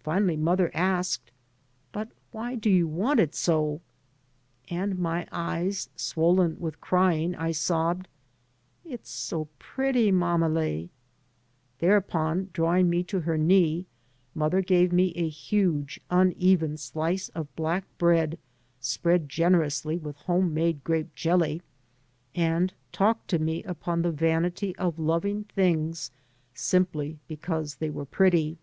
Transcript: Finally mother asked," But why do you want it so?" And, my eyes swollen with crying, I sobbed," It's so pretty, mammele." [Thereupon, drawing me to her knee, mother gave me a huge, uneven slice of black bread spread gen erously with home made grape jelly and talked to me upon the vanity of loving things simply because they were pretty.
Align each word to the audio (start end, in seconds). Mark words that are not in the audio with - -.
Finally 0.00 0.36
mother 0.36 0.68
asked," 0.74 1.30
But 1.92 2.08
why 2.32 2.56
do 2.56 2.68
you 2.68 2.88
want 2.88 3.20
it 3.20 3.36
so?" 3.36 3.80
And, 4.68 4.98
my 4.98 5.28
eyes 5.30 5.90
swollen 5.94 6.56
with 6.58 6.80
crying, 6.80 7.36
I 7.36 7.52
sobbed," 7.52 8.08
It's 8.94 9.10
so 9.10 9.44
pretty, 9.60 10.10
mammele." 10.10 10.88
[Thereupon, 11.78 12.50
drawing 12.52 12.90
me 12.90 13.04
to 13.04 13.20
her 13.20 13.38
knee, 13.38 13.86
mother 14.34 14.60
gave 14.60 14.92
me 14.92 15.12
a 15.14 15.28
huge, 15.28 16.00
uneven 16.10 16.76
slice 16.76 17.28
of 17.28 17.54
black 17.54 17.84
bread 17.96 18.40
spread 18.80 19.28
gen 19.28 19.52
erously 19.52 20.02
with 20.02 20.16
home 20.16 20.52
made 20.52 20.82
grape 20.82 21.14
jelly 21.14 21.62
and 22.34 22.74
talked 22.90 23.28
to 23.28 23.38
me 23.38 23.62
upon 23.62 24.02
the 24.02 24.10
vanity 24.10 24.74
of 24.78 24.98
loving 24.98 25.44
things 25.44 26.10
simply 26.54 27.20
because 27.28 27.76
they 27.76 27.88
were 27.90 28.04
pretty. 28.04 28.58